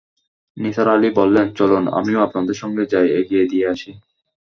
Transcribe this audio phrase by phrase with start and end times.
[0.57, 3.91] নিসার আলি বললেন, চলুন, আমিও আপনাদের সঙ্গে যাই-এগিয়ে দিয়ে আসি।